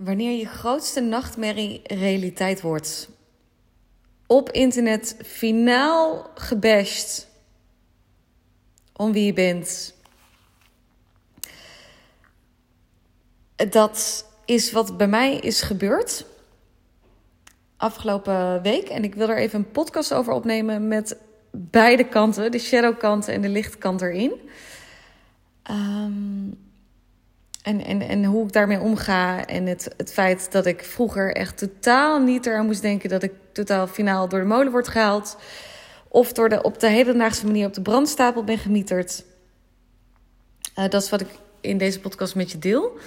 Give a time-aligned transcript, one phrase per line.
[0.00, 3.08] Wanneer je grootste nachtmerrie realiteit wordt.
[4.26, 7.28] Op internet finaal gebashed
[8.92, 9.94] om wie je bent.
[13.56, 16.26] Dat is wat bij mij is gebeurd
[17.76, 18.88] afgelopen week.
[18.88, 21.16] En ik wil er even een podcast over opnemen met
[21.50, 24.32] beide kanten, de shadowkant en de lichtkant erin.
[25.70, 26.69] Um,
[27.62, 29.46] en, en, en hoe ik daarmee omga.
[29.46, 33.32] En het, het feit dat ik vroeger echt totaal niet eraan moest denken dat ik
[33.52, 35.36] totaal finaal door de molen word gehaald.
[36.08, 39.24] Of door de, op de hedendaagse manier op de brandstapel ben gemieterd.
[40.78, 41.28] Uh, dat is wat ik
[41.60, 42.98] in deze podcast met je deel.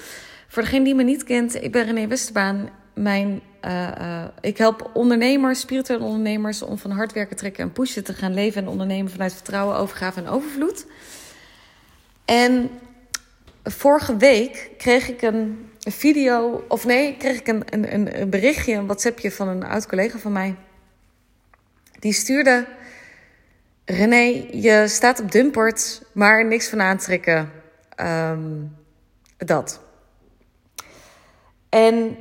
[0.48, 2.70] Voor degene die me niet kent, ik ben René Westerbaan.
[2.94, 8.04] Mijn, uh, uh, ik help ondernemers, spirituele ondernemers, om van hard werken, trekken en pushen
[8.04, 10.86] te gaan leven en ondernemen vanuit vertrouwen, overgave en overvloed.
[12.26, 12.70] En
[13.64, 18.86] vorige week kreeg ik een video, of nee, kreeg ik een, een, een berichtje, een
[18.86, 20.56] WhatsAppje van een oud collega van mij.
[22.00, 22.68] Die stuurde:
[23.86, 27.52] René, je staat op Dumpert, maar niks van aantrekken.
[28.02, 28.76] Um,
[29.38, 29.82] dat.
[31.70, 32.18] En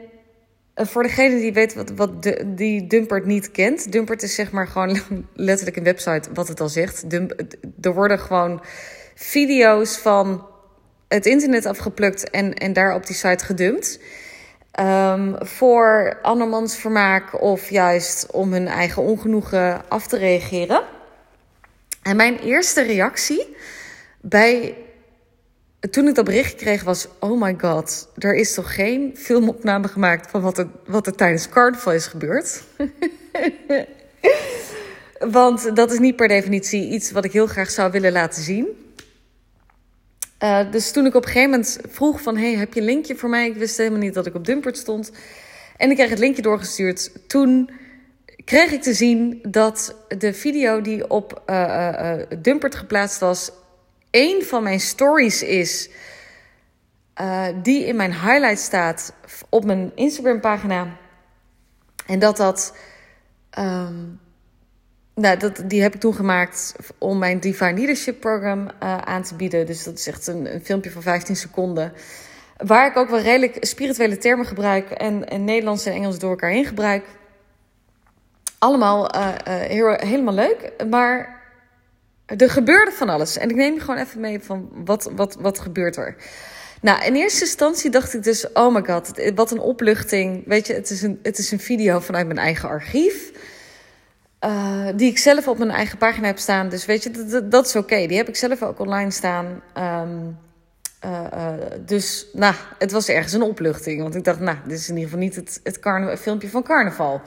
[0.74, 3.92] eh, voor degene die weet wat, wat de, die Dumpert niet kent.
[3.92, 4.98] Dumpert is zeg maar gewoon
[5.34, 7.10] letterlijk een website wat het al zegt.
[7.10, 7.42] Dump,
[7.80, 8.62] er worden gewoon
[9.14, 10.46] video's van
[11.12, 14.00] het internet afgeplukt en, en daar op die site gedumpt.
[14.80, 20.82] Um, voor andermans vermaak of juist om hun eigen ongenoegen af te reageren.
[22.02, 23.56] En mijn eerste reactie
[24.20, 24.76] bij
[25.90, 30.30] toen ik dat bericht kreeg was: Oh my god, er is toch geen filmopname gemaakt
[30.30, 32.62] van wat er, wat er tijdens carnaval is gebeurd?
[35.30, 38.91] Want dat is niet per definitie iets wat ik heel graag zou willen laten zien.
[40.42, 42.36] Uh, dus toen ik op een gegeven moment vroeg van...
[42.36, 43.48] hey, heb je een linkje voor mij?
[43.48, 45.12] Ik wist helemaal niet dat ik op Dumpert stond.
[45.76, 47.28] En ik kreeg het linkje doorgestuurd.
[47.28, 47.70] Toen
[48.44, 53.52] kreeg ik te zien dat de video die op uh, Dumpert geplaatst was...
[54.10, 55.90] één van mijn stories is...
[57.62, 59.14] die in mijn highlight staat
[59.48, 60.96] op mijn Instagram pagina.
[62.06, 62.76] En dat dat...
[63.58, 64.20] Um,
[65.14, 69.34] nou, dat, die heb ik toen gemaakt om mijn Divine Leadership Program uh, aan te
[69.34, 69.66] bieden.
[69.66, 71.92] Dus dat is echt een, een, filmpje van 15 seconden.
[72.56, 76.50] Waar ik ook wel redelijk spirituele termen gebruik en, en Nederlands en Engels door elkaar
[76.50, 77.04] heen gebruik.
[78.58, 80.72] Allemaal uh, uh, heel, helemaal leuk.
[80.90, 81.42] Maar
[82.26, 83.36] er gebeurde van alles.
[83.36, 86.16] En ik neem je gewoon even mee van wat, wat, wat gebeurt er.
[86.80, 90.42] Nou, in eerste instantie dacht ik dus, oh my god, wat een opluchting.
[90.46, 93.32] Weet je, het is een, het is een video vanuit mijn eigen archief.
[94.44, 96.68] Uh, die ik zelf op mijn eigen pagina heb staan.
[96.68, 98.06] Dus weet je, dat, dat is oké.
[98.06, 99.62] Die heb ik zelf ook online staan.
[99.78, 100.38] Um,
[101.04, 101.52] uh, uh,
[101.86, 104.02] dus nou, het was ergens een opluchting.
[104.02, 107.20] Want ik dacht, nou, dit is in ieder geval niet het, het filmpje van carnaval.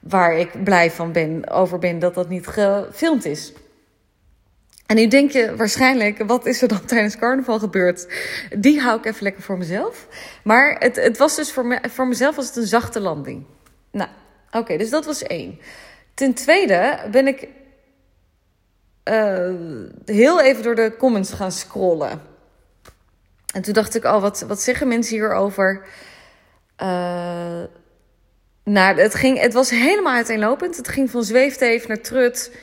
[0.00, 3.52] Waar ik blij van ben, over ben dat dat niet gefilmd is.
[4.86, 8.06] En nu denk je waarschijnlijk, wat is er dan tijdens carnaval gebeurd?
[8.58, 10.08] Die hou ik even lekker voor mezelf.
[10.44, 13.44] Maar het, het was dus voor, me, voor mezelf was het een zachte landing.
[13.90, 14.10] Nou,
[14.50, 15.58] oké, dus dat was één.
[16.14, 17.48] Ten tweede ben ik
[19.04, 19.54] uh,
[20.04, 22.22] heel even door de comments gaan scrollen.
[23.54, 25.86] En toen dacht ik, oh, wat, wat zeggen mensen hierover?
[26.82, 27.62] Uh,
[28.64, 30.76] nou, het, ging, het was helemaal uiteenlopend.
[30.76, 32.56] Het ging van zweefteef naar trut,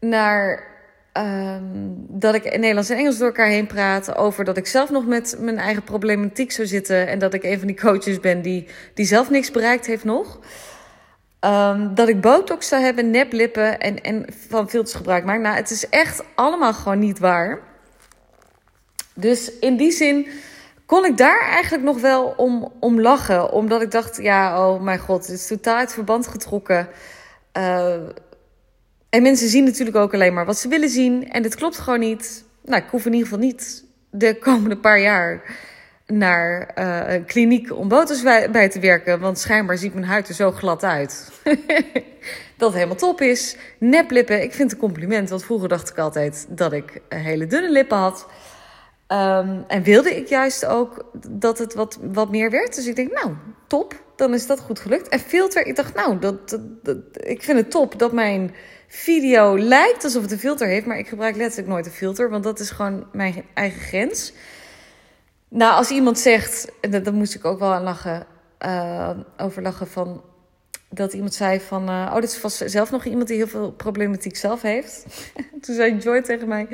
[0.00, 0.68] naar
[1.12, 4.16] um, dat ik in Nederlands en Engels door elkaar heen praat.
[4.16, 7.08] Over dat ik zelf nog met mijn eigen problematiek zou zitten.
[7.08, 10.38] En dat ik een van die coaches ben die, die zelf niks bereikt heeft nog.
[11.44, 15.40] Um, dat ik botox zou hebben, neplippen en, en van filters gebruik maak.
[15.40, 17.58] Nou, het is echt allemaal gewoon niet waar.
[19.14, 20.26] Dus in die zin
[20.86, 23.52] kon ik daar eigenlijk nog wel om, om lachen.
[23.52, 26.88] Omdat ik dacht, ja, oh mijn god, het is totaal uit verband getrokken.
[27.56, 27.94] Uh,
[29.08, 31.30] en mensen zien natuurlijk ook alleen maar wat ze willen zien.
[31.30, 32.44] En dit klopt gewoon niet.
[32.64, 35.42] Nou, ik hoef in ieder geval niet de komende paar jaar
[36.12, 39.20] naar uh, een kliniek om botox bij, te werken.
[39.20, 41.30] Want schijnbaar ziet mijn huid er zo glad uit.
[42.56, 43.56] dat helemaal top is.
[43.78, 45.30] Neplippen, ik vind het een compliment.
[45.30, 48.26] Want vroeger dacht ik altijd dat ik hele dunne lippen had.
[49.12, 52.74] Um, en wilde ik juist ook dat het wat, wat meer werd.
[52.74, 53.34] Dus ik denk, nou,
[53.66, 54.02] top.
[54.16, 55.08] Dan is dat goed gelukt.
[55.08, 58.54] En filter, ik dacht, nou, dat, dat, ik vind het top dat mijn
[58.88, 60.86] video lijkt alsof het een filter heeft.
[60.86, 62.30] Maar ik gebruik letterlijk nooit een filter.
[62.30, 64.32] Want dat is gewoon mijn eigen grens.
[65.50, 68.26] Nou, als iemand zegt, en dat, daar moest ik ook wel aan lachen,
[68.64, 70.22] uh, over lachen van
[70.88, 73.72] dat iemand zei van, uh, oh, dit is vast zelf nog iemand die heel veel
[73.72, 75.06] problematiek zelf heeft.
[75.62, 76.66] Toen zei Joy tegen mij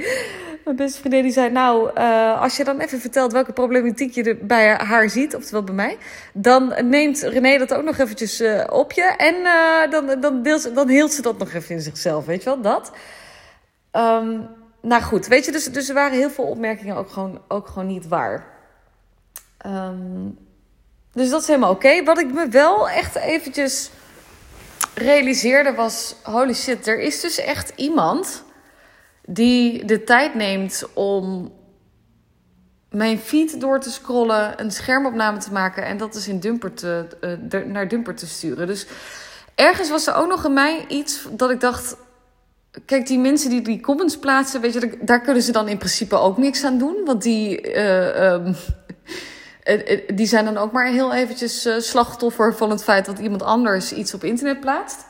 [0.65, 4.23] Mijn beste vriendin die zei, nou, uh, als je dan even vertelt welke problematiek je
[4.23, 5.97] er bij haar ziet, oftewel bij mij,
[6.33, 9.35] dan neemt René dat ook nog eventjes op je en
[9.91, 12.93] dan, dan, deelt, dan hield ze dat nog even in zichzelf, weet je wel, dat.
[13.93, 14.49] Um,
[14.83, 17.87] nou goed, weet je, dus, dus er waren heel veel opmerkingen ook gewoon, ook gewoon
[17.87, 18.56] niet waar.
[19.67, 20.39] Um,
[21.13, 22.05] dus dat is helemaal oké.
[22.05, 23.91] Wat ik me wel echt eventjes
[24.95, 28.45] realiseerde was: holy shit, er is dus echt iemand
[29.25, 31.53] die de tijd neemt om
[32.91, 37.07] mijn feed door te scrollen, een schermopname te maken en dat is in Dumper te,
[37.51, 38.67] uh, naar Dumper te sturen.
[38.67, 38.87] Dus
[39.55, 41.97] ergens was er ook nog in mij iets dat ik dacht.
[42.85, 46.17] Kijk, die mensen die die comments plaatsen, weet je, daar kunnen ze dan in principe
[46.17, 47.05] ook niks aan doen.
[47.05, 48.57] Want die, uh, um,
[50.15, 53.93] die zijn dan ook maar heel eventjes uh, slachtoffer van het feit dat iemand anders
[53.93, 55.05] iets op internet plaatst.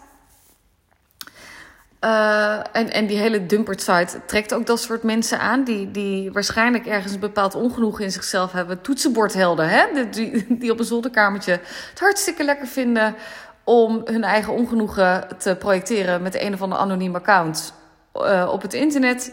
[2.73, 5.65] En, en die hele dumpert site trekt ook dat soort mensen aan.
[5.65, 8.81] Die, die waarschijnlijk ergens een bepaald ongenoegen in zichzelf hebben.
[8.81, 10.09] Toetsenbordhelden, hè?
[10.11, 11.53] Die, die op een zolderkamertje
[11.91, 13.15] het hartstikke lekker vinden
[13.65, 17.73] om hun eigen ongenoegen te projecteren met een of andere anoniem account
[18.49, 19.33] op het internet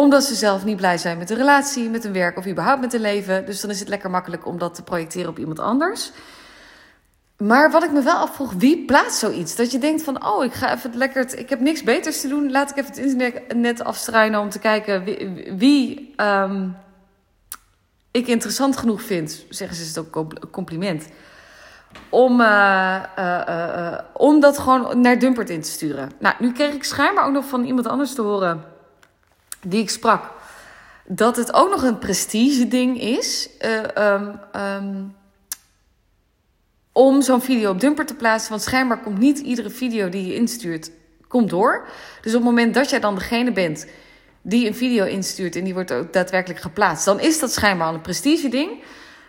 [0.00, 2.92] omdat ze zelf niet blij zijn met de relatie, met hun werk of überhaupt met
[2.92, 3.46] hun leven.
[3.46, 6.12] Dus dan is het lekker makkelijk om dat te projecteren op iemand anders.
[7.36, 9.56] Maar wat ik me wel afvroeg, wie plaatst zoiets?
[9.56, 12.50] Dat je denkt van, oh, ik ga even lekker, ik heb niks beters te doen.
[12.50, 15.04] Laat ik even het internet net afstruinen om te kijken
[15.56, 16.76] wie, um,
[18.10, 19.44] ik interessant genoeg vind.
[19.48, 21.08] Zeggen ze, het ook compliment.
[22.08, 26.10] Om, uh, om dat gewoon naar Dumpert in te sturen.
[26.18, 28.69] Nou, nu kreeg ik schijnbaar ook nog van iemand anders te horen
[29.66, 30.30] die ik sprak.
[31.04, 33.48] Dat het ook nog een prestige ding is.
[33.98, 35.14] Um, um,
[36.92, 38.50] om zo'n video op Dumper te plaatsen.
[38.50, 40.90] Want schijnbaar komt niet iedere video die je instuurt,
[41.28, 41.88] komt door.
[42.20, 43.86] Dus op het moment dat jij dan degene bent
[44.42, 47.94] die een video instuurt en die wordt ook daadwerkelijk geplaatst, dan is dat schijnbaar al
[47.94, 48.82] een prestige ding.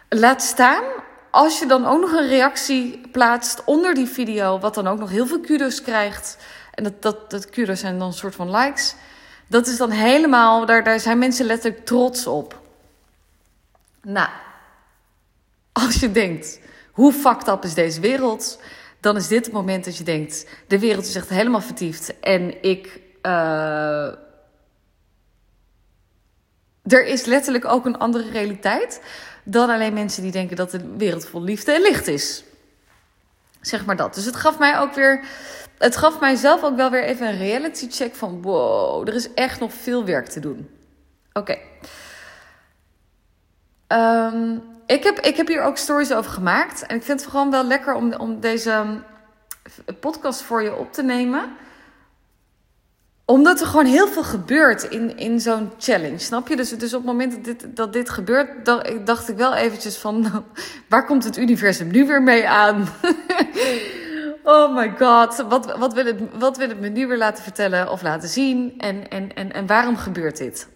[0.10, 0.84] Laat staan
[1.32, 5.10] als je dan ook nog een reactie plaatst onder die video, wat dan ook nog
[5.10, 6.38] heel veel kudos krijgt.
[6.74, 8.96] En dat, dat, dat kudos zijn dan een soort van likes.
[9.52, 12.62] Dat is dan helemaal, daar, daar zijn mensen letterlijk trots op.
[14.02, 14.30] Nou,
[15.72, 16.60] als je denkt,
[16.92, 18.62] hoe fucked up is deze wereld?
[19.00, 22.64] Dan is dit het moment dat je denkt: de wereld is echt helemaal vertiefd en
[22.64, 23.02] ik.
[23.22, 24.08] Uh,
[26.84, 29.02] er is letterlijk ook een andere realiteit
[29.44, 32.44] dan alleen mensen die denken dat de wereld vol liefde en licht is.
[33.62, 34.14] Zeg maar dat.
[34.14, 35.26] Dus het gaf mij ook weer.
[35.82, 39.60] Het gaf mijzelf ook wel weer even een reality check van wow, er is echt
[39.60, 40.70] nog veel werk te doen.
[41.34, 41.58] Oké.
[43.88, 46.86] Um, ik heb, ik heb hier ook stories over gemaakt.
[46.86, 49.04] En ik vind het gewoon wel lekker om, om deze um,
[50.00, 51.44] podcast voor je op te nemen.
[53.26, 56.18] Omdat er gewoon heel veel gebeurt in, in zo'n challenge.
[56.18, 56.56] Snap je?
[56.56, 58.66] Dus, dus op het moment dat dit, dat dit gebeurt,
[59.06, 60.46] dacht, ik wel eventjes van...
[60.90, 62.88] Waar komt het universum nu weer mee aan?
[64.44, 65.46] oh my god.
[65.50, 68.80] Wat, wat, wil het, wat wil het me nu weer laten vertellen of laten zien?
[68.80, 70.68] En, en, en, en waarom gebeurt dit?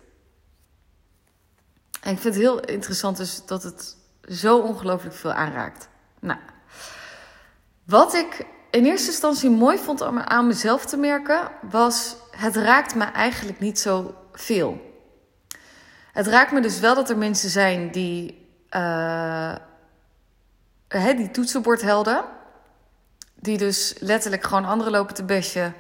[2.02, 5.90] En ik vind het heel interessant dus dat het zo ongelooflijk veel aanraakt.
[6.20, 6.40] Nou,
[7.84, 12.96] wat ik in eerste instantie mooi vond om aan mezelf te merken, was: het raakt
[12.96, 14.94] me eigenlijk niet zo veel.
[16.12, 19.56] Het raakt me dus wel dat er mensen zijn die, uh,
[20.88, 22.24] hè, die toetsenbordhelden,
[23.46, 25.72] die dus letterlijk gewoon anderen lopen te besje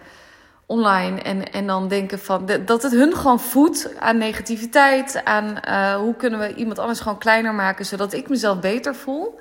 [0.66, 1.22] online.
[1.22, 5.24] En, en dan denken van dat het hun gewoon voedt aan negativiteit.
[5.24, 9.40] Aan uh, hoe kunnen we iemand anders gewoon kleiner maken zodat ik mezelf beter voel.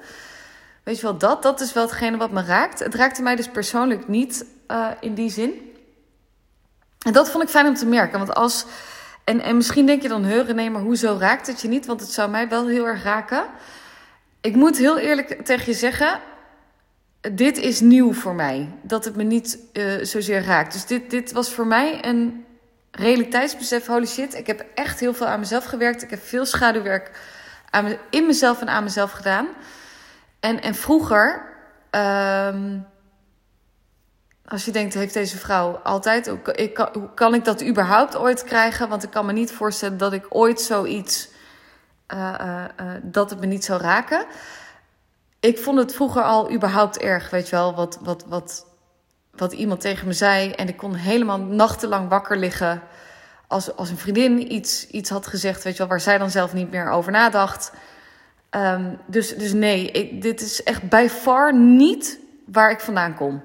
[0.82, 2.78] Weet je wel, dat, dat is wel hetgene wat me raakt.
[2.78, 5.72] Het raakte mij dus persoonlijk niet uh, in die zin.
[7.06, 8.18] En dat vond ik fijn om te merken.
[8.18, 8.66] Want als.
[9.24, 11.86] En, en misschien denk je dan, heuren, nee, maar hoezo raakt het je niet?
[11.86, 13.44] Want het zou mij wel heel erg raken.
[14.40, 16.20] Ik moet heel eerlijk tegen je zeggen
[17.32, 18.68] dit is nieuw voor mij.
[18.82, 20.72] Dat het me niet uh, zozeer raakt.
[20.72, 22.44] Dus dit, dit was voor mij een
[22.90, 23.86] realiteitsbesef.
[23.86, 26.02] Holy shit, ik heb echt heel veel aan mezelf gewerkt.
[26.02, 27.10] Ik heb veel schaduwwerk
[27.70, 29.48] aan me, in mezelf en aan mezelf gedaan.
[30.40, 31.42] En, en vroeger,
[31.90, 32.86] um,
[34.46, 36.32] als je denkt, heeft deze vrouw altijd...
[36.52, 38.88] Ik kan, hoe kan ik dat überhaupt ooit krijgen?
[38.88, 41.28] Want ik kan me niet voorstellen dat ik ooit zoiets...
[42.14, 44.26] Uh, uh, dat het me niet zou raken
[45.44, 48.66] ik vond het vroeger al überhaupt erg, weet je wel, wat, wat, wat,
[49.30, 50.50] wat iemand tegen me zei.
[50.50, 52.82] En ik kon helemaal nachtenlang wakker liggen
[53.46, 56.52] als, als een vriendin iets, iets had gezegd, weet je wel, waar zij dan zelf
[56.52, 57.72] niet meer over nadacht.
[58.50, 63.42] Um, dus, dus nee, ik, dit is echt bij far niet waar ik vandaan kom.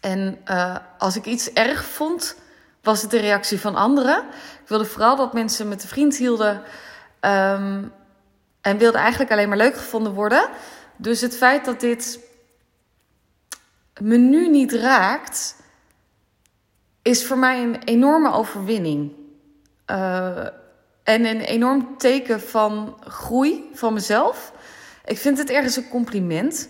[0.00, 2.36] En uh, als ik iets erg vond,
[2.82, 4.18] was het de reactie van anderen.
[4.62, 6.62] Ik wilde vooral dat mensen met de vriend hielden.
[7.20, 7.82] Ehm,
[8.60, 10.48] en wilde eigenlijk alleen maar leuk gevonden worden.
[10.96, 12.18] Dus het feit dat dit
[14.00, 15.56] me nu niet raakt,
[17.02, 19.12] is voor mij een enorme overwinning.
[19.86, 20.46] Uh,
[21.02, 24.52] en een enorm teken van groei van mezelf.
[25.04, 26.68] Ik vind het ergens een compliment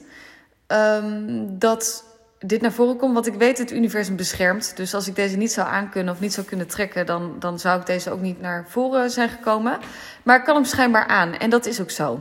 [0.67, 2.05] um, dat
[2.47, 3.15] dit naar voren komt.
[3.15, 4.77] Want ik weet het universum beschermt.
[4.77, 7.81] Dus als ik deze niet zou aankunnen of niet zou kunnen trekken, dan, dan zou
[7.81, 9.79] ik deze ook niet naar voren zijn gekomen.
[10.23, 11.35] Maar ik kan hem schijnbaar aan.
[11.35, 12.21] En dat is ook zo.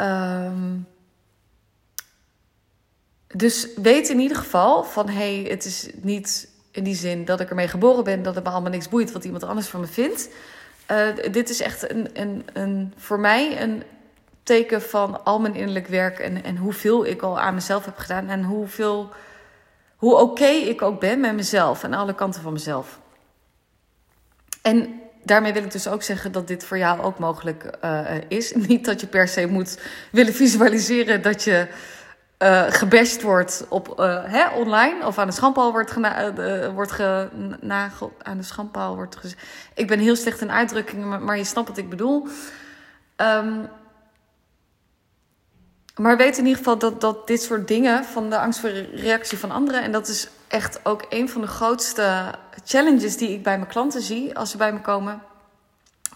[0.00, 0.86] Um,
[3.26, 7.40] dus weet in ieder geval van hé, hey, het is niet in die zin dat
[7.40, 9.86] ik ermee geboren ben, dat het me allemaal niks boeit wat iemand anders van me
[9.86, 10.28] vindt.
[10.90, 13.82] Uh, dit is echt een, een, een, voor mij een
[14.50, 18.28] teken van al mijn innerlijk werk en, en hoeveel ik al aan mezelf heb gedaan
[18.28, 19.08] en hoeveel,
[19.96, 22.98] hoe oké ik ook ben met mezelf en alle kanten van mezelf.
[24.62, 28.52] En daarmee wil ik dus ook zeggen dat dit voor jou ook mogelijk uh, is.
[28.68, 29.80] Niet dat je per se moet
[30.12, 31.66] willen visualiseren dat je
[32.42, 35.94] uh, gebashed wordt op, uh, hè, online of aan de schandpaal wordt,
[36.74, 38.12] wordt genageld.
[38.22, 39.36] Aan de schandpaal wordt.
[39.74, 42.28] Ik ben heel slecht in uitdrukkingen, maar, je snapt wat ik bedoel.
[43.16, 43.68] Um,
[45.96, 49.38] maar weet in ieder geval dat, dat dit soort dingen van de angst voor reactie
[49.38, 49.82] van anderen.
[49.82, 54.02] En dat is echt ook een van de grootste challenges die ik bij mijn klanten
[54.02, 55.22] zie als ze bij me komen.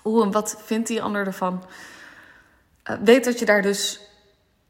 [0.02, 1.64] Hoe en wat vindt die ander ervan?
[3.04, 4.00] weet dat je daar dus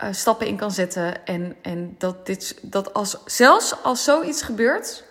[0.02, 1.26] uh, stappen in kan zetten.
[1.26, 5.04] En, en dat, dit, dat als, zelfs als zoiets gebeurt,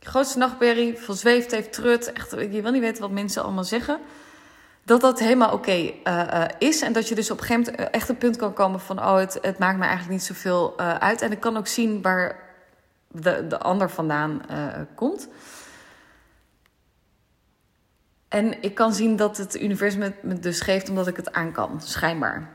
[0.00, 4.00] grootste nachtmerrie, van zweeft heeft trut, echt, je wil niet weten wat mensen allemaal zeggen,
[4.90, 6.82] dat dat helemaal oké uh, uh, is.
[6.82, 9.16] En dat je dus op een gegeven moment echt een punt kan komen van, oh,
[9.16, 11.22] het, het maakt me eigenlijk niet zoveel uit.
[11.22, 12.38] En ik kan ook zien waar
[13.08, 14.42] de, de ander vandaan
[14.94, 15.28] komt.
[18.28, 21.52] En ik kan zien dat het universum het me dus geeft omdat ik het aan
[21.52, 22.48] kan, schijnbaar.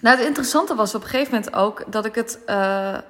[0.00, 2.38] Nou, het interessante was op een gegeven moment ook dat ik het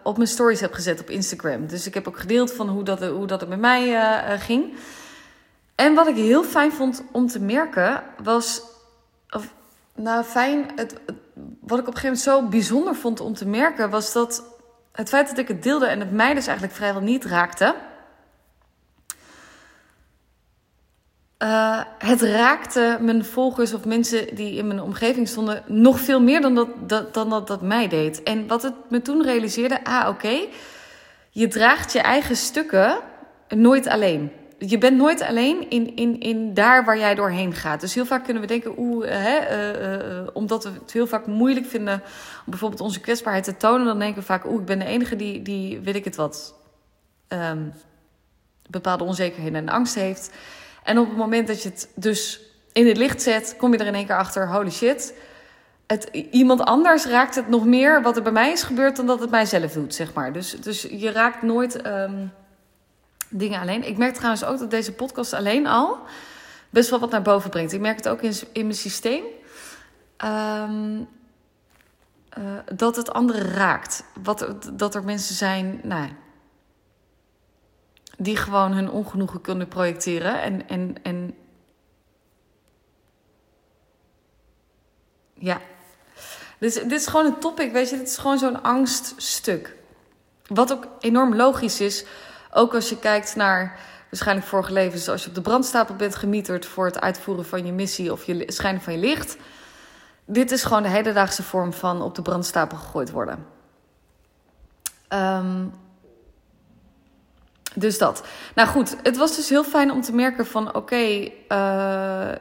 [0.03, 1.67] op mijn stories heb gezet op Instagram.
[1.67, 4.75] Dus ik heb ook gedeeld van hoe dat, hoe dat het met mij ging.
[5.79, 8.63] En wat ik heel fijn vond om te merken was.
[9.31, 9.55] Of,
[9.95, 10.67] nou, fijn.
[10.77, 11.01] Het,
[11.61, 14.45] wat ik op een gegeven moment zo bijzonder vond om te merken was dat
[14.93, 17.75] het feit dat ik het deelde en het mij dus eigenlijk vrijwel niet raakte.
[21.43, 26.41] Uh, het raakte mijn volgers of mensen die in mijn omgeving stonden nog veel meer
[26.41, 28.23] dan dat, dat, dan dat, dat mij deed.
[28.23, 30.47] En wat het me toen realiseerde, ah oké,
[31.31, 32.99] je draagt je eigen stukken
[33.49, 34.33] nooit alleen.
[34.59, 37.81] Je bent nooit alleen in, in, in daar waar jij doorheen gaat.
[37.81, 39.39] Dus heel vaak kunnen we denken, oeh, hè,
[39.73, 43.87] uh, uh, omdat we het heel vaak moeilijk vinden om bijvoorbeeld onze kwetsbaarheid te tonen,
[43.87, 46.55] dan denken we vaak, oeh, ik ben de enige die, die weet ik het wat,
[47.29, 47.73] um,
[48.71, 50.31] bepaalde onzekerheden en angst heeft.
[50.83, 52.41] En op het moment dat je het dus
[52.73, 55.15] in het licht zet, kom je er in één keer achter: holy shit.
[55.87, 59.21] Het, iemand anders raakt het nog meer wat er bij mij is gebeurd dan dat
[59.21, 60.33] het mijzelf doet, zeg maar.
[60.33, 62.33] Dus, dus je raakt nooit um,
[63.31, 63.87] dingen alleen.
[63.87, 65.99] Ik merk trouwens ook dat deze podcast alleen al
[66.71, 67.73] best wel wat naar boven brengt.
[67.73, 69.25] Ik merk het ook in, in mijn systeem.
[70.25, 71.09] Um,
[72.39, 74.05] uh, dat het anderen raakt.
[74.23, 76.09] Wat, dat er mensen zijn, nou,
[78.19, 80.43] die gewoon hun ongenoegen kunnen projecteren.
[80.43, 81.35] En, en, en
[85.35, 85.61] ja.
[86.59, 87.97] Is, dit is gewoon een topic, weet je.
[87.97, 89.77] Dit is gewoon zo'n angststuk.
[90.47, 92.05] Wat ook enorm logisch is.
[92.53, 93.79] Ook als je kijkt naar
[94.11, 95.09] waarschijnlijk vorige levens.
[95.09, 98.45] Als je op de brandstapel bent gemieterd voor het uitvoeren van je missie of je
[98.47, 99.37] schijnen van je licht.
[100.25, 103.47] Dit is gewoon de hedendaagse vorm van op de brandstapel gegooid worden.
[105.09, 105.73] Um,
[107.75, 108.23] dus dat.
[108.55, 112.33] Nou goed, het was dus heel fijn om te merken van oké, uh,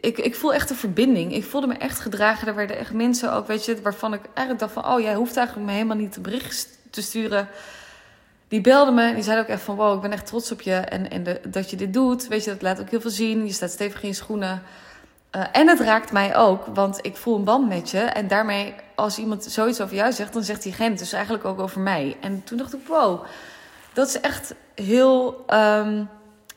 [0.00, 1.34] ik, ik voel echt een verbinding.
[1.34, 2.48] Ik voelde me echt gedragen.
[2.48, 4.94] Er werden echt mensen ook, weet je, waarvan ik eigenlijk dacht van...
[4.94, 7.48] oh, jij hoeft eigenlijk me helemaal niet een bericht te sturen.
[8.52, 9.76] Die belden me en die zeiden ook echt van...
[9.76, 12.28] wow, ik ben echt trots op je en, en de, dat je dit doet.
[12.28, 13.46] Weet je, dat laat ook heel veel zien.
[13.46, 14.62] Je staat stevig in je schoenen.
[15.36, 17.98] Uh, en het raakt mij ook, want ik voel een band met je.
[17.98, 20.32] En daarmee, als iemand zoiets over jou zegt...
[20.32, 22.16] dan zegt diegene dus eigenlijk ook over mij.
[22.20, 23.24] En toen dacht ik, wow
[23.92, 26.08] dat is echt heel um,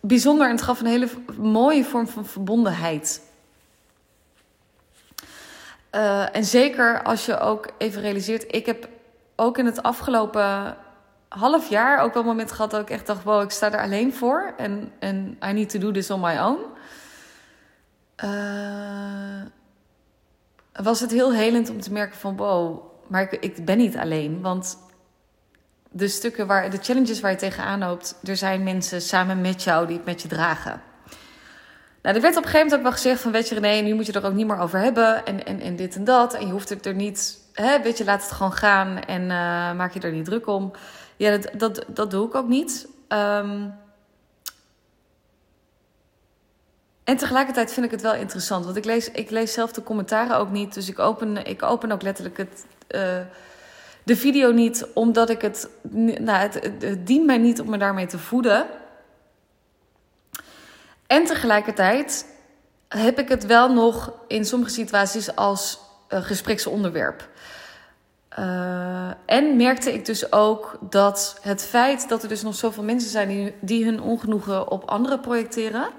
[0.02, 3.22] bijzonder en het gaf een hele mooie vorm van verbondenheid.
[5.92, 8.88] Uh, en zeker als je ook even realiseert, ik heb
[9.36, 10.78] ook in het afgelopen
[11.27, 13.82] half jaar ook wel een moment gehad dat ik echt dacht: wow, ik sta er
[13.82, 16.60] alleen voor en, en I need to do this on my own.
[18.24, 19.41] Uh,
[20.74, 24.41] was het heel helend om te merken van wow, maar ik, ik ben niet alleen.
[24.41, 24.77] Want
[25.91, 29.88] de stukken waar de challenges waar je tegenaan loopt, er zijn mensen samen met jou
[29.88, 30.82] die het met je dragen.
[32.01, 33.94] Nou, er werd op een gegeven moment ook wel gezegd van, weet je René, nu
[33.94, 36.34] moet je er ook niet meer over hebben en, en, en dit en dat.
[36.34, 39.29] En je hoeft het er niet, hè, weet je, laat het gewoon gaan en uh,
[39.74, 40.72] maak je er niet druk om.
[41.18, 42.88] Ja, dat, dat, dat doe ik ook niet.
[43.10, 43.74] Um,
[47.04, 50.38] en tegelijkertijd vind ik het wel interessant, want ik lees, ik lees zelf de commentaren
[50.38, 50.74] ook niet.
[50.74, 53.02] Dus ik open, ik open ook letterlijk het, uh,
[54.04, 55.70] de video niet, omdat ik het,
[56.20, 58.68] nou, het, dient mij niet om me daarmee te voeden.
[61.08, 62.26] En tegelijkertijd
[62.88, 65.80] heb ik het wel nog in sommige situaties als
[66.10, 67.30] uh, gespreksonderwerp.
[68.39, 73.10] Uh, en merkte ik dus ook dat het feit dat er dus nog zoveel mensen
[73.10, 75.89] zijn die, hun ongenoegen op anderen projecteren.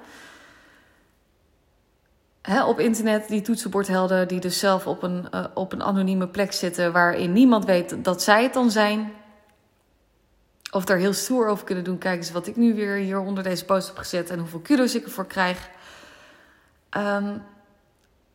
[2.42, 6.52] Hè, op internet, die toetsenbordhelden die dus zelf op een, uh, op een anonieme plek
[6.52, 9.12] zitten waarin niemand weet dat zij het dan zijn.
[10.70, 11.98] Of daar heel stoer over kunnen doen.
[11.98, 14.94] Kijk eens wat ik nu weer hier onder deze post heb gezet en hoeveel kudos
[14.94, 15.68] ik ervoor krijg.
[16.96, 17.42] Um,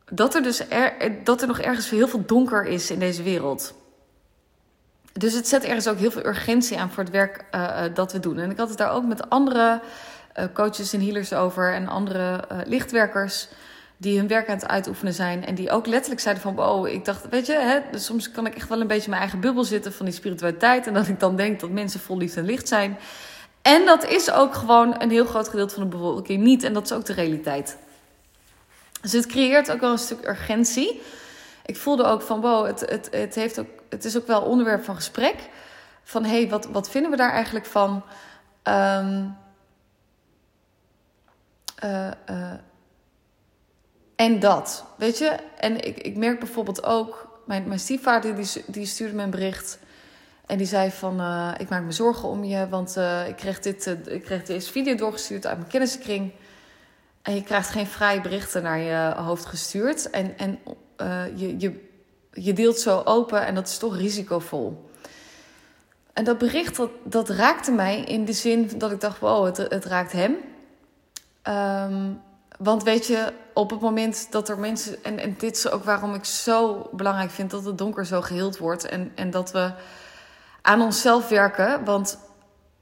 [0.04, 3.74] dat er dus er, dat er nog ergens heel veel donker is in deze wereld.
[5.12, 8.20] Dus het zet ergens ook heel veel urgentie aan voor het werk uh, dat we
[8.20, 8.38] doen.
[8.38, 9.80] En ik had het daar ook met andere
[10.38, 13.48] uh, coaches en healers over en andere lichtwerkers
[14.02, 15.46] die hun werk aan het uitoefenen zijn.
[15.46, 18.46] En die ook letterlijk zeiden van, oh, ik dacht, weet je, hè, dus soms kan
[18.46, 20.86] ik echt wel een beetje in mijn eigen bubbel zitten van die spiritualiteit.
[20.86, 22.98] En dat ik dan denk dat mensen vol liefde en licht zijn.
[23.62, 26.62] En dat is ook gewoon een heel groot gedeelte van de bevolking niet.
[26.62, 27.76] En dat is ook de realiteit.
[29.00, 31.02] Dus het creëert ook wel een stuk urgentie.
[31.64, 34.84] Ik voelde ook van, wow, het, het, het, heeft ook, het is ook wel onderwerp
[34.84, 35.48] van gesprek.
[36.02, 38.02] Van, hé, hey, wat, wat vinden we daar eigenlijk van?
[38.62, 39.36] Um,
[41.84, 42.52] uh, uh,
[44.16, 45.36] en dat, weet je.
[45.58, 47.40] En ik, ik merk bijvoorbeeld ook...
[47.46, 49.78] Mijn, mijn stiefvader die, die stuurde me een bericht...
[50.46, 52.96] En die zei van, uh, ik maak me zorgen om je, want
[53.28, 56.32] ik, kreeg dit, ik kreeg deze video doorgestuurd uit mijn kennissenkring.
[57.22, 60.10] En je krijgt geen vrije berichten naar je hoofd gestuurd.
[60.10, 60.58] En, en
[61.34, 61.88] je, je,
[62.32, 64.90] je deelt zo open en dat is toch risicovol.
[66.12, 69.56] En dat bericht, dat, dat raakte mij in de zin dat ik dacht, wow, het,
[69.56, 70.36] het raakt hem.
[71.90, 72.20] Um,
[72.58, 75.04] want weet je, op het moment dat er mensen.
[75.04, 78.58] En, en dit is ook waarom ik zo belangrijk vind dat het donker zo geheeld
[78.58, 78.84] wordt.
[78.84, 79.72] En, en dat we
[80.62, 81.84] aan onszelf werken.
[81.84, 82.18] Want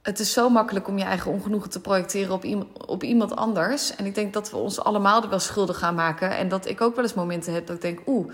[0.02, 2.44] het is zo makkelijk om je eigen ongenoegen te projecteren op,
[2.86, 3.96] op iemand anders.
[3.96, 6.36] En ik denk dat we ons allemaal er wel schuldig gaan maken.
[6.36, 8.32] En dat ik ook wel eens momenten heb dat ik denk: oeh,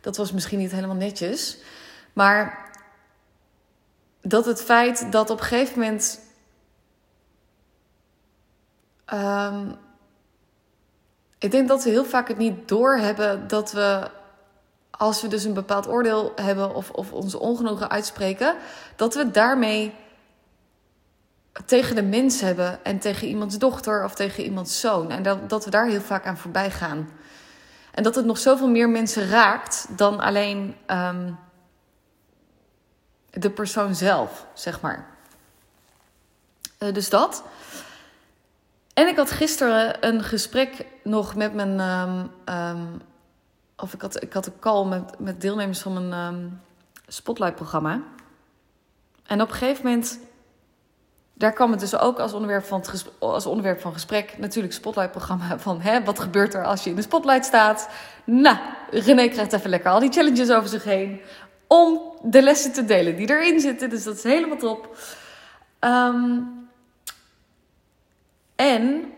[0.00, 1.58] dat was misschien niet helemaal netjes.
[2.12, 2.70] Maar
[4.20, 6.20] dat het feit dat op een gegeven moment.
[9.12, 9.76] Um,
[11.38, 14.10] ik denk dat we heel vaak het niet doorhebben dat we,
[14.90, 18.56] als we dus een bepaald oordeel hebben of, of onze ongenoegen uitspreken,
[18.96, 19.94] dat we daarmee
[21.64, 25.10] tegen de mens hebben en tegen iemands dochter of tegen iemands zoon.
[25.10, 27.08] En dat, dat we daar heel vaak aan voorbij gaan.
[27.90, 31.38] En dat het nog zoveel meer mensen raakt dan alleen um,
[33.30, 35.06] de persoon zelf, zeg maar.
[36.78, 37.42] Uh, dus dat.
[38.94, 41.80] En ik had gisteren een gesprek nog met mijn.
[41.80, 43.00] Um, um,
[43.76, 46.60] of ik had, ik had een call met, met deelnemers van mijn
[47.06, 48.02] Spotlight-programma.
[49.26, 50.18] En op een gegeven moment.
[51.40, 52.82] Daar kwam het dus ook als onderwerp van,
[53.18, 54.38] als onderwerp van gesprek.
[54.38, 55.58] Natuurlijk Spotlight-programma.
[55.58, 57.88] Van hè, wat gebeurt er als je in de spotlight staat?
[58.24, 58.56] Nou,
[58.90, 61.20] René krijgt even lekker al die challenges over zich heen.
[61.66, 63.90] Om de lessen te delen die erin zitten.
[63.90, 64.96] Dus dat is helemaal top.
[65.80, 66.68] Um,
[68.56, 69.12] en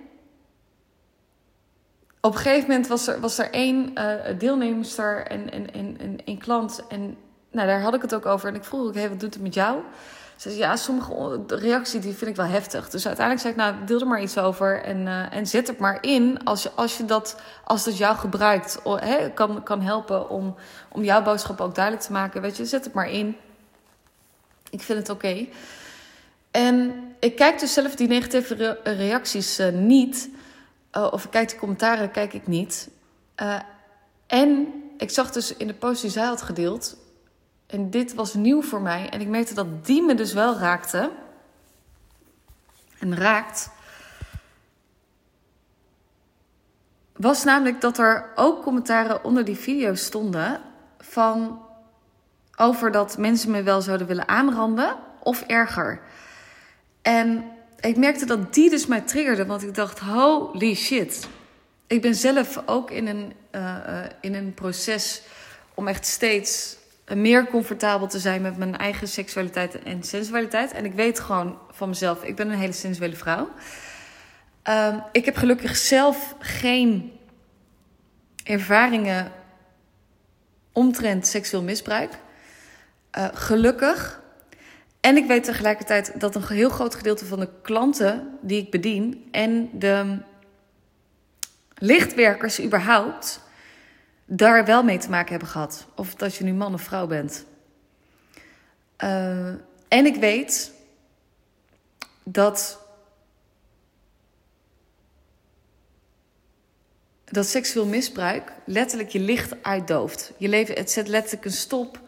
[2.20, 6.24] op een gegeven moment was er, was er één uh, deelnemster en, en, en, en
[6.24, 6.84] één klant.
[6.88, 7.16] En
[7.50, 8.48] nou, daar had ik het ook over.
[8.48, 9.80] En ik vroeg ook, hey, wat doet het met jou?
[10.42, 12.90] Ze zei, ja, sommige reacties die vind ik wel heftig.
[12.90, 14.82] Dus uiteindelijk zei ik, nou, deel er maar iets over.
[14.82, 18.16] En, uh, en zet het maar in als je, als je dat, als dat jou
[18.16, 18.82] gebruikt.
[19.34, 20.54] Kan, kan helpen om,
[20.88, 22.40] om jouw boodschap ook duidelijk te maken.
[22.40, 23.36] Weet je, zet het maar in.
[24.70, 25.46] Ik vind het oké.
[26.50, 30.28] En ik kijk dus zelf die negatieve reacties uh, niet.
[30.96, 32.88] Uh, of ik kijk de commentaren, kijk ik niet.
[34.26, 36.96] En ik zag dus in de post die zij had gedeeld.
[37.72, 39.08] En dit was nieuw voor mij.
[39.08, 41.10] En ik merkte dat die me dus wel raakte.
[42.98, 43.70] En raakt.
[47.12, 50.60] Was namelijk dat er ook commentaren onder die video stonden.
[50.98, 51.62] Van
[52.56, 54.96] over dat mensen me wel zouden willen aanranden.
[55.22, 56.00] Of erger.
[57.02, 57.44] En
[57.80, 61.28] ik merkte dat die dus mij triggerde, want ik dacht: holy shit.
[61.86, 65.22] Ik ben zelf ook in een, uh, uh, in een proces
[65.74, 66.80] om echt steeds
[67.14, 70.72] meer comfortabel te zijn met mijn eigen seksualiteit en sensualiteit.
[70.72, 73.48] En ik weet gewoon van mezelf, ik ben een hele sensuele vrouw.
[74.62, 77.12] Ehm, ik heb gelukkig zelf geen
[78.44, 79.32] ervaringen
[80.72, 82.18] omtrent seksueel misbruik.
[83.18, 84.20] Uh, gelukkig.
[85.00, 89.28] En ik weet tegelijkertijd dat een heel groot gedeelte van de klanten die ik bedien
[89.30, 90.18] en de
[91.74, 93.40] lichtwerkers überhaupt
[94.24, 95.86] daar wel mee te maken hebben gehad.
[95.94, 97.44] Of dat je nu man of vrouw bent.
[99.04, 99.48] Uh,
[99.88, 100.72] en ik weet
[102.22, 102.80] dat.
[107.24, 110.32] Dat seksueel misbruik letterlijk je licht uitdooft.
[110.36, 112.00] Je leven, het zet letterlijk een stop.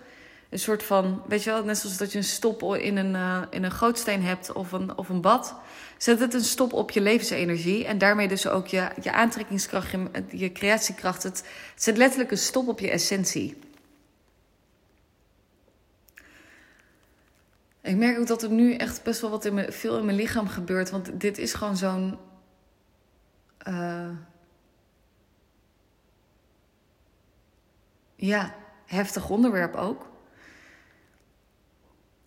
[0.54, 3.42] Een soort van, weet je wel, net zoals dat je een stop in een, uh,
[3.50, 5.54] in een gootsteen hebt of een, of een bad
[5.98, 7.84] zet het een stop op je levensenergie.
[7.84, 11.22] En daarmee dus ook je, je aantrekkingskracht, je, je creatiekracht.
[11.22, 13.58] Het, zet letterlijk een stop op je essentie.
[17.80, 20.16] Ik merk ook dat er nu echt best wel wat in me, veel in mijn
[20.16, 20.90] lichaam gebeurt.
[20.90, 22.18] Want dit is gewoon zo'n.
[23.68, 24.10] Uh,
[28.16, 28.54] ja,
[28.86, 30.12] heftig onderwerp ook.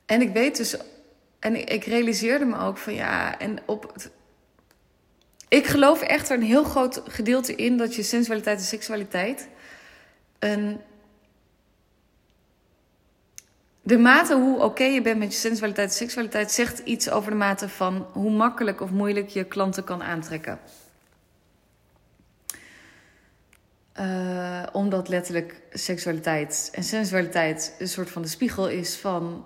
[0.08, 0.78] En ik weet dus
[1.40, 3.94] en ik, realiseerde me ook van ja, en op.
[5.48, 9.48] Ik geloof echt er een heel groot gedeelte in dat je sensualiteit en seksualiteit
[10.40, 10.80] een.
[13.82, 17.38] De mate hoe oké je bent met je sensualiteit en seksualiteit zegt iets over de
[17.38, 20.60] mate van hoe makkelijk of moeilijk je klanten kan aantrekken.
[24.00, 29.46] Uh, omdat letterlijk seksualiteit en sensualiteit een soort van de spiegel is van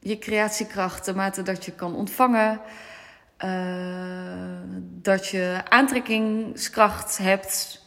[0.00, 2.60] je creatiekracht, de mate dat je kan ontvangen.
[3.44, 7.84] Uh, dat je aantrekkingskracht hebt.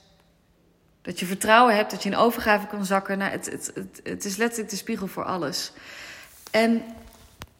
[1.01, 3.17] Dat je vertrouwen hebt, dat je in overgave kan zakken.
[3.17, 5.71] Nou, het, het, het is letterlijk de spiegel voor alles.
[6.51, 6.83] En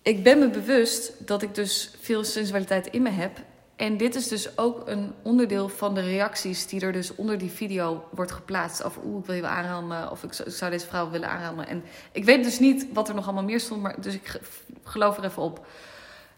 [0.01, 3.39] ik ben me bewust dat ik dus veel sensualiteit in me heb.
[3.75, 7.49] En dit is dus ook een onderdeel van de reacties die er dus onder die
[7.49, 8.83] video wordt geplaatst.
[8.83, 11.67] Over oeh, ik wil je aanranden of ik zou deze vrouw willen aanranden.
[11.67, 14.39] En ik weet dus niet wat er nog allemaal meer stond, maar dus ik
[14.83, 15.65] geloof er even op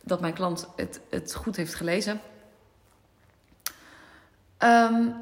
[0.04, 2.22] dat mijn klant het, het goed heeft gelezen.
[4.60, 5.16] Um,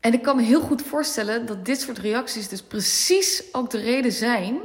[0.00, 3.80] en ik kan me heel goed voorstellen dat dit soort reacties dus precies ook de
[3.80, 4.60] reden zijn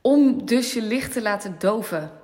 [0.00, 2.17] om dus je licht te laten doven.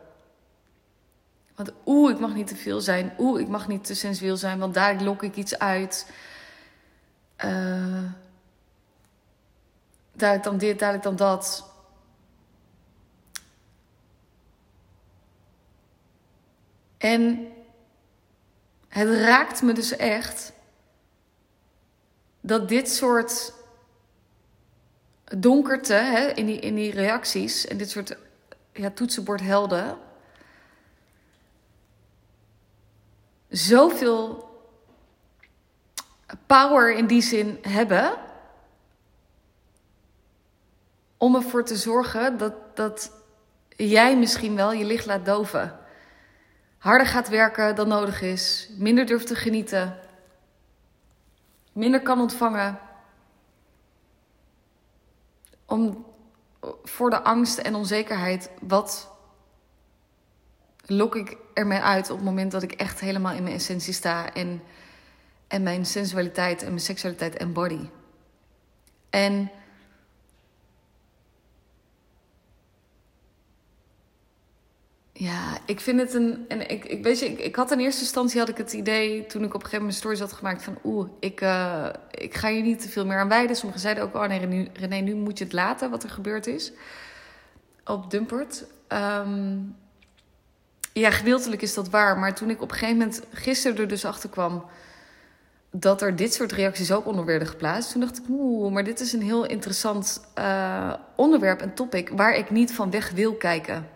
[1.55, 3.13] Want oeh, ik mag niet te veel zijn.
[3.19, 6.11] Oeh, ik mag niet te sensueel zijn, want daar lok ik iets uit.
[7.45, 8.05] Uh,
[10.13, 11.73] daar dan dit, daar dan dat.
[16.99, 17.49] En
[18.89, 20.53] het raakt me dus echt
[22.41, 23.53] dat dit soort
[25.25, 28.17] donkerte hè, in, die, in die reacties en dit soort
[28.73, 29.99] ja, toetsenbordhelden
[33.57, 34.49] zoveel
[36.47, 38.19] power in die zin hebben.
[41.17, 43.13] Om ervoor te zorgen dat, dat
[43.69, 45.79] jij misschien wel je licht laat doven.
[46.79, 48.71] Harder gaat werken dan nodig is.
[48.79, 49.99] Minder durft te genieten.
[51.73, 52.79] Minder kan ontvangen.
[55.67, 56.07] Om
[56.83, 59.14] voor de angst en onzekerheid wat
[60.87, 64.33] lok ik ermee uit op het moment dat ik echt helemaal in mijn essentie sta
[64.33, 64.63] en,
[65.49, 67.89] en mijn sensualiteit en mijn seksualiteit embody.
[69.11, 69.51] En
[75.13, 76.45] ja, ik vind het een.
[76.49, 79.27] En ik, ik weet je, ik, ik, had in eerste instantie had ik het idee
[79.27, 82.49] toen ik op een gegeven moment stories had gemaakt van oeh, ik, uh, ik ga
[82.49, 83.57] hier niet te veel meer aan wijden.
[83.57, 86.47] Sommigen zeiden ook, oh nee, René, René, nu moet je het laten wat er gebeurd
[86.47, 86.73] is
[87.85, 88.65] op Dumpert.
[88.89, 89.77] Um,
[90.95, 92.19] ja, gedeeltelijk is dat waar.
[92.19, 94.65] Maar toen ik op een gegeven moment gisteren er dus achter kwam
[95.71, 97.93] dat er dit soort reacties ook onder werden geplaatst.
[97.93, 102.35] Toen dacht ik, oeh, maar dit is een heel interessant uh, onderwerp en topic waar
[102.35, 103.89] ik niet van weg wil kijken.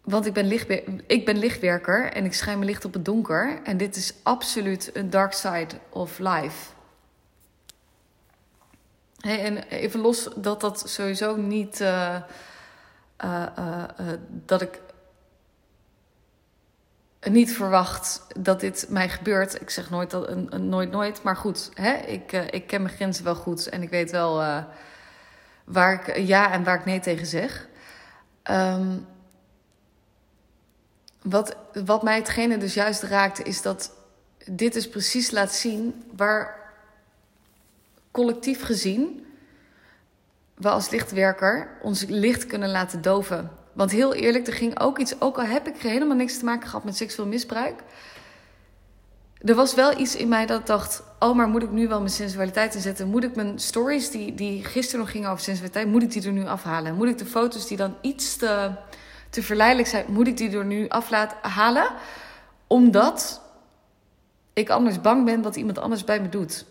[0.00, 3.60] Want ik ben, lichtbe ik ben lichtwerker en ik schijn mijn licht op het donker.
[3.64, 6.72] En dit is absoluut een dark side of life.
[9.20, 11.80] Hey, en even los dat dat sowieso niet.
[11.80, 12.16] Uh,
[13.24, 14.80] uh, uh, dat ik
[17.20, 19.60] niet verwacht dat dit mij gebeurt.
[19.60, 21.22] Ik zeg nooit, dat, nooit, nooit.
[21.22, 21.92] Maar goed, hè?
[21.92, 23.68] Ik, ik ken mijn grenzen wel goed.
[23.68, 24.64] En ik weet wel
[25.64, 27.68] waar ik ja en waar ik nee tegen zeg.
[28.50, 29.06] Um,
[31.22, 33.92] wat, wat mij hetgene dus juist raakt, is dat
[34.44, 36.72] dit is precies laat zien waar
[38.10, 39.26] collectief gezien
[40.60, 43.50] we als lichtwerker ons licht kunnen laten doven.
[43.72, 46.68] Want heel eerlijk, er ging ook iets, ook al heb ik helemaal niks te maken
[46.68, 47.82] gehad met seksueel misbruik.
[49.40, 52.10] Er was wel iets in mij dat dacht: Oh, maar moet ik nu wel mijn
[52.10, 53.08] sensualiteit inzetten?
[53.08, 56.32] Moet ik mijn stories, die, die gisteren nog gingen over sensualiteit, moet ik die er
[56.32, 56.94] nu afhalen?
[56.94, 58.70] Moet ik de foto's die dan iets te,
[59.30, 61.90] te verleidelijk zijn, moet ik die er nu af halen?
[62.66, 63.40] Omdat
[64.52, 66.64] ik anders bang ben dat iemand anders bij me doet.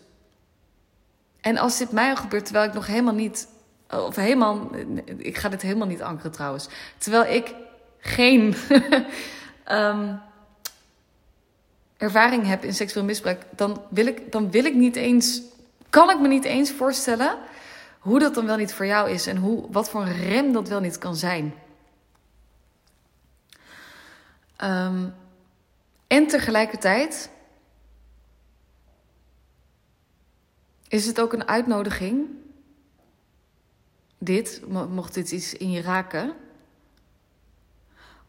[1.40, 3.48] En als dit mij al gebeurt terwijl ik nog helemaal niet
[3.90, 4.70] of helemaal,
[5.16, 6.68] ik ga dit helemaal niet ankeren trouwens.
[6.98, 7.54] Terwijl ik
[7.98, 8.54] geen
[9.70, 10.20] um,
[11.96, 15.42] ervaring heb in seksueel misbruik, dan wil, ik, dan wil ik niet eens,
[15.90, 17.38] kan ik me niet eens voorstellen
[17.98, 20.68] hoe dat dan wel niet voor jou is en hoe, wat voor een rem dat
[20.68, 21.54] wel niet kan zijn.
[24.64, 25.14] Um,
[26.06, 27.30] en tegelijkertijd
[30.88, 32.28] is het ook een uitnodiging
[34.22, 36.34] dit, mocht dit iets in je raken,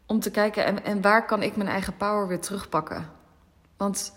[0.06, 3.10] om te kijken en, en waar kan ik mijn eigen power weer terugpakken.
[3.76, 4.12] Want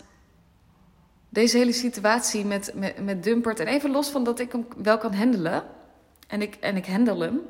[1.28, 4.98] deze hele situatie met, met, met Dumpert, en even los van dat ik hem wel
[4.98, 5.64] kan handelen,
[6.26, 7.40] en ik, en ik handle hem,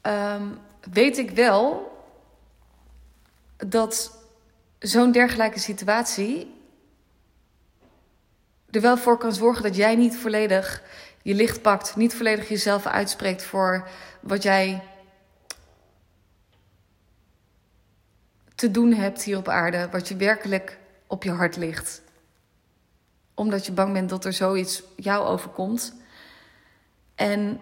[0.00, 0.46] ehm,
[0.92, 1.92] weet ik wel
[3.56, 4.18] dat
[4.78, 6.54] zo'n dergelijke situatie
[8.70, 10.82] er wel voor kan zorgen dat jij niet volledig
[11.24, 13.88] je licht pakt, niet volledig jezelf uitspreekt voor
[14.20, 14.82] wat jij
[18.54, 22.02] te doen hebt hier op aarde, wat je werkelijk op je hart ligt.
[23.34, 25.94] Omdat je bang bent dat er zoiets jou overkomt.
[27.14, 27.60] En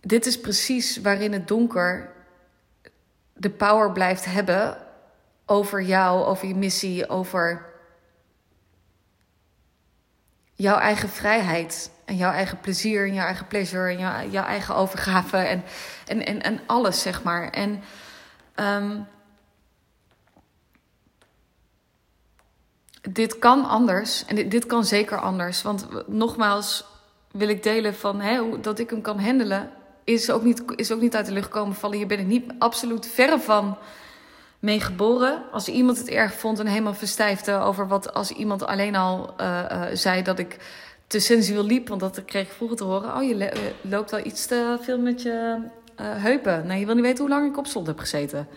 [0.00, 2.12] dit is precies waarin het donker
[3.32, 4.76] de power blijft hebben
[5.46, 7.66] over jou, over je missie, over
[10.54, 11.90] jouw eigen vrijheid.
[12.12, 15.64] En jouw eigen plezier en jouw eigen pleasure en jouw, jouw eigen overgave en,
[16.06, 17.50] en, en, en alles, zeg maar.
[17.50, 17.82] En
[18.56, 19.06] um,
[23.10, 25.62] dit kan anders en dit, dit kan zeker anders.
[25.62, 26.84] Want nogmaals
[27.30, 29.70] wil ik delen van hè, dat ik hem kan handelen,
[30.04, 31.98] is ook, niet, is ook niet uit de lucht komen vallen.
[31.98, 33.78] Je bent er niet absoluut verre van
[34.58, 35.42] mee geboren.
[35.52, 39.64] Als iemand het erg vond en helemaal verstijfde over wat als iemand alleen al uh,
[39.70, 40.56] uh, zei dat ik
[41.12, 41.88] te sensueel liep.
[41.88, 43.16] Want dat kreeg ik vroeger te horen.
[43.16, 45.56] Oh, je eh, loopt wel iets te veel met je
[46.00, 46.66] uh, heupen.
[46.66, 48.48] Nee, je wil niet weten hoe lang ik op slot heb gezeten.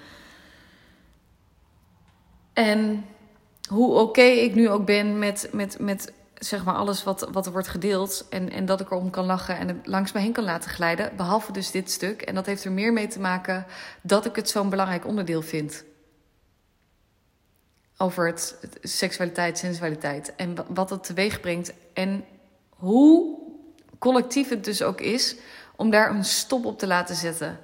[2.54, 3.06] En
[3.70, 7.52] hoe oké ik nu ook ben met, met, met zeg maar alles wat, wat er
[7.52, 8.26] wordt gedeeld.
[8.30, 11.16] En, en dat ik erom kan lachen en het langs me heen kan laten glijden.
[11.16, 12.22] Behalve dus dit stuk.
[12.22, 13.66] En dat heeft er meer mee te maken
[14.02, 15.84] dat ik het zo'n belangrijk onderdeel vind.
[17.98, 20.36] Over het, seksualiteit, sensualiteit.
[20.36, 21.74] En wat het teweeg brengt.
[21.94, 22.26] En
[22.76, 23.38] hoe
[24.00, 25.36] collectief het dus ook is
[25.76, 27.60] om daar een stop op te laten zetten.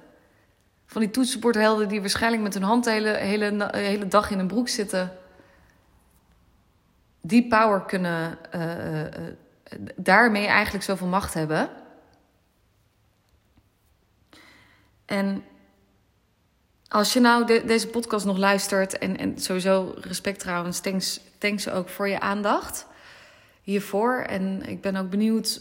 [0.86, 4.46] Van die toetsenbordhelden die waarschijnlijk met hun hand de hele, hele, hele dag in een
[4.46, 5.12] broek zitten.
[7.20, 9.06] Die power kunnen, uh, uh,
[9.96, 11.70] daarmee eigenlijk zoveel macht hebben.
[15.04, 15.44] En
[16.88, 21.68] als je nou de, deze podcast nog luistert, en, en sowieso respect trouwens, thanks, thanks
[21.68, 22.86] ook voor je aandacht
[23.62, 24.18] hiervoor.
[24.18, 25.60] En ik ben ook benieuwd,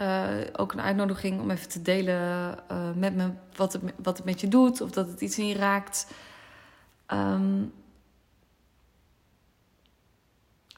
[0.00, 4.26] uh, ook een uitnodiging om even te delen uh, met me wat het, wat het
[4.26, 6.06] met je doet, of dat het iets in je raakt.
[7.12, 7.72] Um,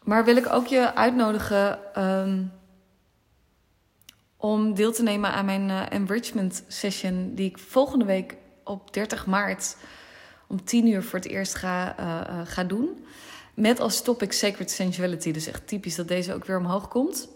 [0.03, 2.53] maar wil ik ook je uitnodigen um,
[4.37, 9.27] om deel te nemen aan mijn uh, enrichment session, die ik volgende week op 30
[9.27, 9.77] maart
[10.47, 11.95] om 10 uur voor het eerst ga,
[12.47, 13.05] ga doen.
[13.55, 15.33] Met als topic Sacred Sensuality.
[15.33, 17.29] Dus echt typisch dat deze ook weer omhoog komt.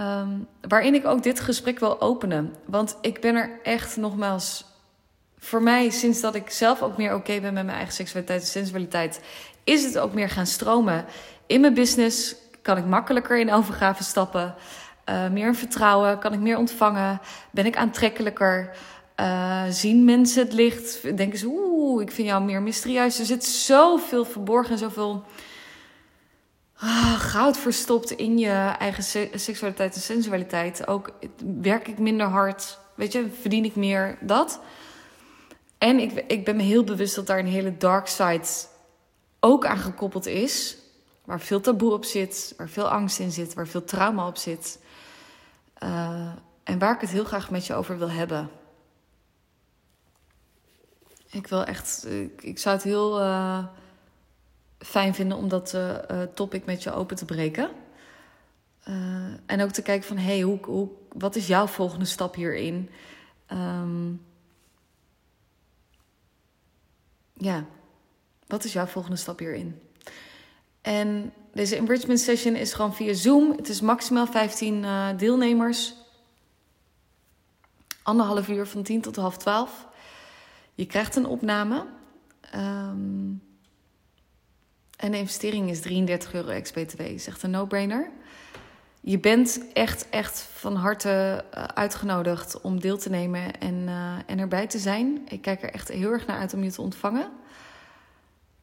[0.00, 2.54] Um, waarin ik ook dit gesprek wil openen.
[2.64, 4.64] Want ik ben er echt nogmaals.
[5.38, 8.46] Voor mij, sinds dat ik zelf ook meer oké ben met mijn eigen seksualiteit en
[8.46, 9.20] sensualiteit,
[9.64, 11.04] is het ook meer gaan stromen.
[11.46, 14.54] In mijn business kan ik makkelijker in overgave stappen.
[15.08, 17.20] Uh, meer vertrouwen, kan ik meer ontvangen,
[17.50, 18.76] ben ik aantrekkelijker.
[19.20, 21.16] Uh, zien mensen het licht?
[21.16, 23.18] Denken ze, oeh, ik vind jou meer mysterieus.
[23.18, 25.24] Er zit zoveel verborgen en zoveel
[26.76, 30.86] ah, goud verstopt in je eigen seksualiteit en sensualiteit.
[30.86, 31.10] Ook
[31.60, 34.60] werk ik minder hard, weet je, verdien ik meer dat.
[35.78, 38.46] En ik, ik ben me heel bewust dat daar een hele dark side
[39.40, 40.76] ook aan gekoppeld is.
[41.24, 44.78] Waar veel taboe op zit, waar veel angst in zit, waar veel trauma op zit.
[45.82, 46.32] Uh,
[46.64, 48.50] en waar ik het heel graag met je over wil hebben.
[51.30, 52.06] Ik wil echt,
[52.40, 53.64] ik, zou het heel, uh,
[54.78, 57.70] fijn vinden om dat uh, topic met je open te breken.
[59.46, 62.90] en ook te kijken van, hey, hoe, hoe, wat is jouw volgende stap hierin?
[63.52, 64.24] Um,
[67.32, 67.64] ja,
[68.46, 69.80] wat is jouw volgende stap hierin?
[70.80, 73.50] En deze enrichment session is gewoon via Zoom.
[73.50, 75.94] Het is maximaal 15 uh, deelnemers.
[78.02, 79.86] Anderhalf uur van 10 tot half 12.
[80.76, 81.86] Je krijgt een opname.
[82.54, 83.42] Um,
[84.96, 87.00] en de investering is 33 euro ex-BTW.
[87.00, 88.10] Is echt een no-brainer.
[89.00, 94.38] Je bent echt, echt van harte uh, uitgenodigd om deel te nemen en, uh, en
[94.38, 95.26] erbij te zijn.
[95.28, 97.30] Ik kijk er echt heel erg naar uit om je te ontvangen.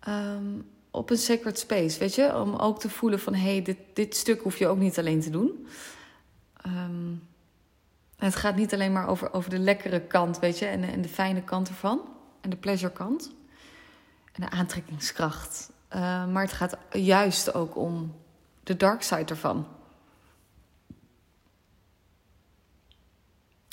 [0.07, 2.35] Um, op een sacred space, weet je?
[2.35, 5.21] Om ook te voelen van, hé, hey, dit, dit stuk hoef je ook niet alleen
[5.21, 5.67] te doen.
[6.67, 7.27] Um,
[8.23, 11.09] het gaat niet alleen maar over, over de lekkere kant, weet je, en, en de
[11.09, 12.01] fijne kant ervan.
[12.41, 13.31] En de pleasure kant.
[14.31, 15.71] En de aantrekkingskracht.
[15.95, 18.15] Uh, maar het gaat juist ook om
[18.63, 19.67] de dark side ervan.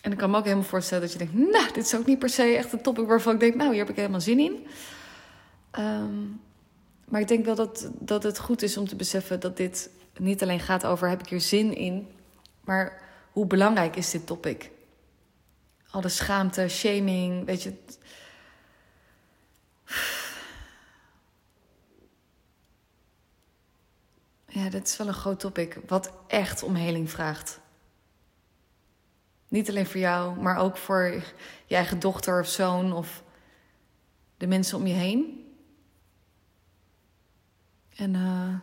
[0.03, 2.19] En ik kan me ook helemaal voorstellen dat je denkt, nou, dit is ook niet
[2.19, 4.67] per se echt een topic waarvan ik denk, nou, hier heb ik helemaal zin in.
[5.79, 6.41] Um,
[7.05, 10.43] maar ik denk wel dat, dat het goed is om te beseffen dat dit niet
[10.43, 12.09] alleen gaat over heb ik hier zin in,
[12.65, 14.71] maar hoe belangrijk is dit topic?
[15.91, 17.75] Al de schaamte, shaming, weet je.
[24.47, 27.61] Ja, dit is wel een groot topic, wat echt om heling vraagt.
[29.49, 31.23] Niet alleen voor jou, maar ook voor
[31.67, 33.23] je eigen dochter of zoon of
[34.37, 35.45] de mensen om je heen.
[37.97, 38.55] En uh,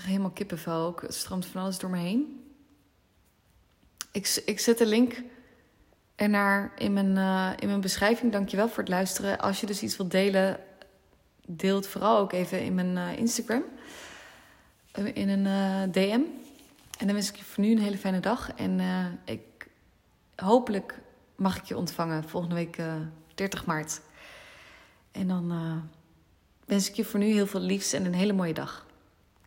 [0.00, 1.02] helemaal kippenvel ook.
[1.02, 2.42] Het stroomt van alles door me heen.
[4.12, 5.22] Ik, ik zet de link
[6.14, 8.32] ernaar in mijn, uh, in mijn beschrijving.
[8.32, 9.38] Dankjewel voor het luisteren.
[9.38, 10.60] Als je dus iets wilt delen,
[11.46, 13.62] deel het vooral ook even in mijn uh, Instagram.
[15.14, 16.20] In een DM.
[16.98, 18.52] En dan wens ik je voor nu een hele fijne dag.
[18.52, 18.80] En
[19.24, 19.68] ik,
[20.36, 21.00] hopelijk
[21.36, 22.78] mag ik je ontvangen volgende week
[23.34, 24.00] 30 maart.
[25.12, 25.52] En dan
[26.64, 28.87] wens ik je voor nu heel veel liefs en een hele mooie dag.